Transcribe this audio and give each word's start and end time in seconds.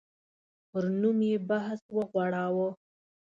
پر 0.69 0.83
نوم 1.01 1.17
یې 1.29 1.37
بحث 1.49 1.81
وغوړاوه. 1.95 2.67